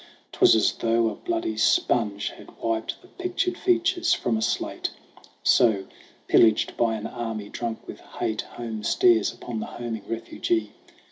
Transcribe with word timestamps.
'Twas 0.31 0.55
as 0.55 0.71
though 0.71 1.09
a 1.11 1.15
bloody 1.15 1.55
sponge 1.55 2.29
Had 2.31 2.57
wiped 2.59 2.99
the 3.03 3.07
pictured 3.07 3.55
features 3.55 4.15
from 4.15 4.35
a 4.35 4.41
slate! 4.41 4.89
So, 5.43 5.85
pillaged 6.27 6.75
by 6.75 6.95
an 6.95 7.05
army 7.05 7.49
drunk 7.49 7.87
with 7.87 7.99
hate, 7.99 8.41
Home 8.57 8.81
stares 8.81 9.31
upon 9.31 9.59
the 9.59 9.67
homing 9.67 10.05
refugee. 10.07 10.71